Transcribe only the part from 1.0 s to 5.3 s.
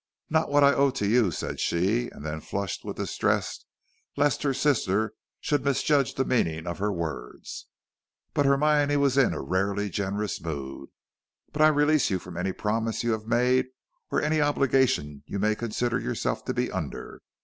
you," said she, and then flushed with distress lest her sister